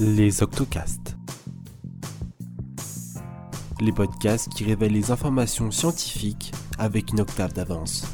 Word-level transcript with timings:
Les 0.00 0.44
Octocastes. 0.44 1.16
Les 3.80 3.90
podcasts 3.90 4.48
qui 4.48 4.62
révèlent 4.62 4.92
les 4.92 5.10
informations 5.10 5.72
scientifiques 5.72 6.52
avec 6.78 7.10
une 7.10 7.20
octave 7.20 7.52
d'avance. 7.52 8.06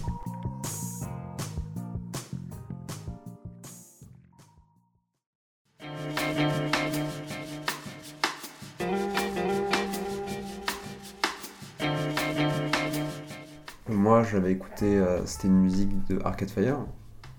Moi, 13.90 14.22
j'avais 14.22 14.52
écouté, 14.52 14.96
euh, 14.96 15.26
c'était 15.26 15.48
une 15.48 15.60
musique 15.60 16.06
de 16.06 16.18
Arcade 16.24 16.48
Fire, 16.48 16.78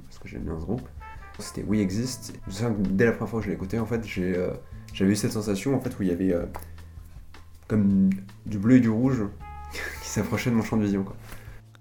parce 0.04 0.20
que 0.20 0.28
j'aime 0.28 0.44
bien 0.44 0.60
ce 0.60 0.66
groupe. 0.66 0.88
C'était 1.40 1.64
We 1.64 1.82
Exist. 1.82 2.34
Dès 2.80 3.06
la 3.06 3.12
première 3.12 3.30
fois 3.30 3.40
que 3.40 3.46
je 3.46 3.50
l'ai 3.50 3.56
écouté, 3.56 3.80
en 3.80 3.86
fait, 3.86 4.04
j'ai, 4.06 4.38
euh, 4.38 4.52
j'avais 4.94 5.12
eu 5.12 5.16
cette 5.16 5.32
sensation 5.32 5.76
en 5.76 5.80
fait 5.80 5.98
où 6.00 6.04
il 6.04 6.10
y 6.10 6.12
avait 6.12 6.34
euh, 6.34 6.46
comme 7.68 8.10
du 8.46 8.58
bleu 8.58 8.78
et 8.78 8.80
du 8.80 8.90
rouge 8.90 9.24
qui 9.74 10.10
s'approchaient 10.10 10.50
de 10.50 10.56
mon 10.56 10.64
champ 10.64 10.78
de 10.78 10.84
vision. 10.84 11.04
Quoi. 11.04 11.16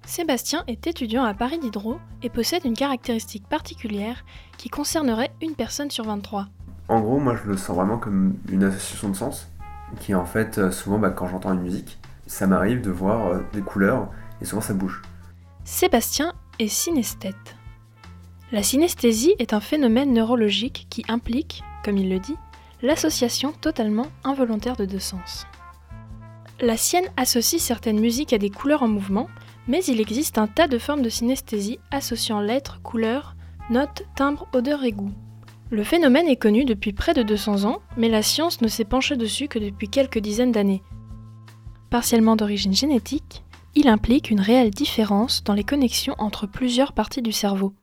Sébastien 0.06 0.64
est 0.66 0.86
étudiant 0.86 1.24
à 1.24 1.34
Paris 1.34 1.58
Diderot 1.58 1.98
et 2.22 2.30
possède 2.30 2.64
une 2.64 2.74
caractéristique 2.74 3.48
particulière 3.48 4.24
qui 4.58 4.68
concernerait 4.68 5.32
une 5.40 5.54
personne 5.54 5.90
sur 5.90 6.04
23. 6.04 6.46
En 6.88 7.00
gros, 7.00 7.18
moi, 7.18 7.36
je 7.36 7.48
le 7.48 7.56
sens 7.56 7.76
vraiment 7.76 7.96
comme 7.96 8.34
une 8.50 8.64
association 8.64 9.08
de 9.08 9.16
sens 9.16 9.48
qui, 10.00 10.14
en 10.14 10.26
fait, 10.26 10.58
euh, 10.58 10.70
souvent, 10.70 10.98
bah, 10.98 11.10
quand 11.10 11.28
j'entends 11.28 11.54
une 11.54 11.62
musique, 11.62 11.98
ça 12.26 12.46
m'arrive 12.46 12.80
de 12.80 12.90
voir 12.90 13.40
des 13.52 13.62
couleurs 13.62 14.10
et 14.40 14.44
souvent 14.44 14.62
ça 14.62 14.74
bouge. 14.74 15.02
Sébastien 15.64 16.32
est 16.58 16.68
synesthète. 16.68 17.56
La 18.54 18.62
synesthésie 18.62 19.34
est 19.40 19.52
un 19.52 19.58
phénomène 19.58 20.12
neurologique 20.12 20.86
qui 20.88 21.04
implique, 21.08 21.64
comme 21.84 21.98
il 21.98 22.08
le 22.08 22.20
dit, 22.20 22.36
l'association 22.82 23.50
totalement 23.50 24.06
involontaire 24.22 24.76
de 24.76 24.84
deux 24.84 25.00
sens. 25.00 25.44
La 26.60 26.76
sienne 26.76 27.08
associe 27.16 27.60
certaines 27.60 27.98
musiques 27.98 28.32
à 28.32 28.38
des 28.38 28.50
couleurs 28.50 28.84
en 28.84 28.86
mouvement, 28.86 29.28
mais 29.66 29.84
il 29.86 30.00
existe 30.00 30.38
un 30.38 30.46
tas 30.46 30.68
de 30.68 30.78
formes 30.78 31.02
de 31.02 31.08
synesthésie 31.08 31.80
associant 31.90 32.38
lettres, 32.38 32.80
couleurs, 32.80 33.34
notes, 33.70 34.04
timbres, 34.14 34.46
odeurs 34.52 34.84
et 34.84 34.92
goûts. 34.92 35.10
Le 35.70 35.82
phénomène 35.82 36.28
est 36.28 36.36
connu 36.36 36.64
depuis 36.64 36.92
près 36.92 37.12
de 37.12 37.24
200 37.24 37.64
ans, 37.64 37.80
mais 37.96 38.08
la 38.08 38.22
science 38.22 38.60
ne 38.60 38.68
s'est 38.68 38.84
penchée 38.84 39.16
dessus 39.16 39.48
que 39.48 39.58
depuis 39.58 39.88
quelques 39.88 40.20
dizaines 40.20 40.52
d'années. 40.52 40.84
Partiellement 41.90 42.36
d'origine 42.36 42.72
génétique, 42.72 43.42
il 43.74 43.88
implique 43.88 44.30
une 44.30 44.40
réelle 44.40 44.70
différence 44.70 45.42
dans 45.42 45.54
les 45.54 45.64
connexions 45.64 46.14
entre 46.18 46.46
plusieurs 46.46 46.92
parties 46.92 47.20
du 47.20 47.32
cerveau. 47.32 47.74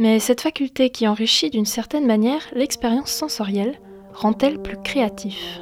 Mais 0.00 0.20
cette 0.20 0.42
faculté 0.42 0.90
qui 0.90 1.08
enrichit 1.08 1.50
d'une 1.50 1.66
certaine 1.66 2.06
manière 2.06 2.46
l'expérience 2.52 3.10
sensorielle 3.10 3.80
rend-elle 4.14 4.62
plus 4.62 4.76
créatif? 4.80 5.58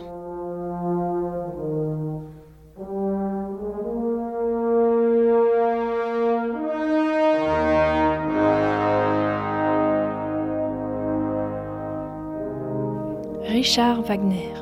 Richard 13.44 14.02
Wagner. 14.02 14.52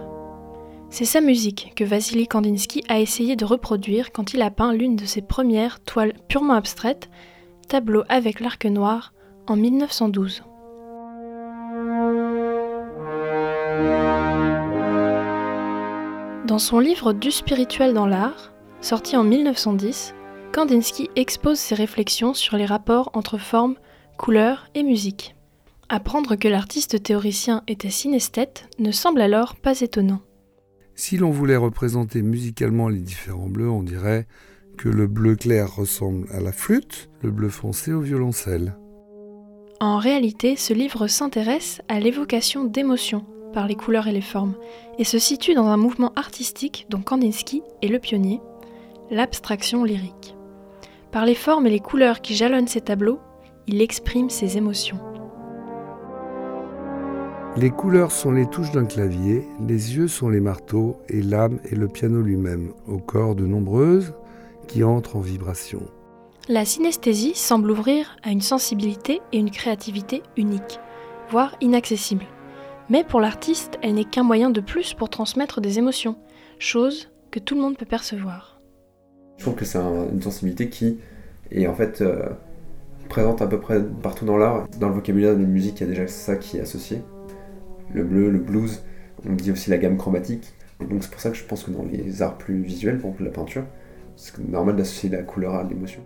C'est 0.88 1.04
sa 1.04 1.20
musique 1.20 1.72
que 1.74 1.82
Vassili 1.82 2.28
Kandinsky 2.28 2.84
a 2.88 3.00
essayé 3.00 3.34
de 3.34 3.44
reproduire 3.44 4.12
quand 4.12 4.34
il 4.34 4.42
a 4.42 4.52
peint 4.52 4.72
l'une 4.72 4.94
de 4.94 5.04
ses 5.04 5.20
premières 5.20 5.80
toiles 5.80 6.14
purement 6.28 6.54
abstraites, 6.54 7.10
Tableau 7.66 8.04
avec 8.08 8.38
l'arc 8.38 8.66
noir, 8.66 9.13
en 9.46 9.56
1912. 9.56 10.42
Dans 16.46 16.58
son 16.58 16.78
livre 16.78 17.12
Du 17.12 17.30
spirituel 17.30 17.94
dans 17.94 18.06
l'art, 18.06 18.52
sorti 18.80 19.16
en 19.16 19.24
1910, 19.24 20.14
Kandinsky 20.52 21.08
expose 21.16 21.58
ses 21.58 21.74
réflexions 21.74 22.34
sur 22.34 22.56
les 22.56 22.66
rapports 22.66 23.10
entre 23.14 23.38
forme, 23.38 23.76
couleur 24.18 24.68
et 24.74 24.82
musique. 24.82 25.34
Apprendre 25.88 26.36
que 26.36 26.48
l'artiste 26.48 27.02
théoricien 27.02 27.62
était 27.66 27.90
synesthète 27.90 28.68
ne 28.78 28.92
semble 28.92 29.20
alors 29.20 29.56
pas 29.56 29.80
étonnant. 29.80 30.20
Si 30.94 31.16
l'on 31.16 31.30
voulait 31.30 31.56
représenter 31.56 32.22
musicalement 32.22 32.88
les 32.88 33.00
différents 33.00 33.48
bleus, 33.48 33.70
on 33.70 33.82
dirait 33.82 34.26
que 34.76 34.88
le 34.88 35.06
bleu 35.06 35.36
clair 35.36 35.74
ressemble 35.74 36.28
à 36.30 36.40
la 36.40 36.52
flûte, 36.52 37.10
le 37.22 37.30
bleu 37.30 37.48
foncé 37.48 37.92
au 37.92 38.00
violoncelle. 38.00 38.76
En 39.86 39.98
réalité, 39.98 40.56
ce 40.56 40.72
livre 40.72 41.08
s'intéresse 41.08 41.82
à 41.88 42.00
l'évocation 42.00 42.64
d'émotions 42.64 43.26
par 43.52 43.68
les 43.68 43.74
couleurs 43.74 44.06
et 44.06 44.12
les 44.12 44.22
formes, 44.22 44.54
et 44.98 45.04
se 45.04 45.18
situe 45.18 45.52
dans 45.52 45.66
un 45.66 45.76
mouvement 45.76 46.10
artistique 46.16 46.86
dont 46.88 47.02
Kandinsky 47.02 47.62
est 47.82 47.88
le 47.88 47.98
pionnier, 47.98 48.40
l'abstraction 49.10 49.84
lyrique. 49.84 50.36
Par 51.12 51.26
les 51.26 51.34
formes 51.34 51.66
et 51.66 51.70
les 51.70 51.80
couleurs 51.80 52.22
qui 52.22 52.34
jalonnent 52.34 52.66
ses 52.66 52.80
tableaux, 52.80 53.18
il 53.66 53.82
exprime 53.82 54.30
ses 54.30 54.56
émotions. 54.56 54.98
Les 57.58 57.68
couleurs 57.68 58.10
sont 58.10 58.32
les 58.32 58.46
touches 58.46 58.72
d'un 58.72 58.86
clavier, 58.86 59.46
les 59.60 59.96
yeux 59.96 60.08
sont 60.08 60.30
les 60.30 60.40
marteaux 60.40 60.96
et 61.10 61.20
l'âme 61.20 61.58
est 61.70 61.76
le 61.76 61.88
piano 61.88 62.22
lui-même, 62.22 62.72
aux 62.88 63.00
cordes 63.00 63.42
nombreuses 63.42 64.14
qui 64.66 64.82
entrent 64.82 65.16
en 65.16 65.20
vibration. 65.20 65.82
La 66.48 66.64
synesthésie 66.64 67.34
semble 67.34 67.70
ouvrir 67.70 68.16
à 68.22 68.30
une 68.30 68.42
sensibilité 68.42 69.20
et 69.32 69.38
une 69.38 69.50
créativité 69.50 70.22
uniques, 70.36 70.78
voire 71.30 71.56
inaccessibles. 71.60 72.26
Mais 72.90 73.02
pour 73.02 73.20
l'artiste, 73.20 73.78
elle 73.82 73.94
n'est 73.94 74.04
qu'un 74.04 74.24
moyen 74.24 74.50
de 74.50 74.60
plus 74.60 74.92
pour 74.92 75.08
transmettre 75.08 75.60
des 75.62 75.78
émotions, 75.78 76.16
chose 76.58 77.10
que 77.30 77.38
tout 77.38 77.54
le 77.54 77.62
monde 77.62 77.78
peut 77.78 77.86
percevoir. 77.86 78.60
Je 79.38 79.44
trouve 79.44 79.54
que 79.54 79.64
c'est 79.64 79.78
un- 79.78 80.08
une 80.12 80.20
sensibilité 80.20 80.68
qui 80.68 80.98
est 81.50 81.66
en 81.66 81.74
fait 81.74 82.02
euh, 82.02 82.28
présente 83.08 83.40
à 83.40 83.46
peu 83.46 83.58
près 83.58 83.82
partout 83.82 84.26
dans 84.26 84.36
l'art. 84.36 84.68
Dans 84.78 84.88
le 84.88 84.94
vocabulaire 84.94 85.34
de 85.36 85.44
musique, 85.44 85.80
il 85.80 85.84
y 85.84 85.86
a 85.86 85.90
déjà 85.90 86.06
ça 86.06 86.36
qui 86.36 86.58
est 86.58 86.60
associé. 86.60 87.00
Le 87.92 88.04
bleu, 88.04 88.28
le 88.30 88.38
blues, 88.38 88.82
on 89.26 89.32
dit 89.32 89.50
aussi 89.50 89.70
la 89.70 89.78
gamme 89.78 89.96
chromatique. 89.96 90.52
Donc 90.78 91.02
c'est 91.02 91.10
pour 91.10 91.20
ça 91.20 91.30
que 91.30 91.36
je 91.36 91.44
pense 91.44 91.64
que 91.64 91.70
dans 91.70 91.84
les 91.84 92.20
arts 92.20 92.36
plus 92.36 92.60
visuels, 92.62 92.98
par 92.98 93.06
exemple 93.10 93.24
la 93.24 93.30
peinture, 93.30 93.64
c'est 94.16 94.38
normal 94.38 94.76
d'associer 94.76 95.08
la 95.08 95.22
couleur 95.22 95.54
à 95.54 95.62
l'émotion. 95.64 96.02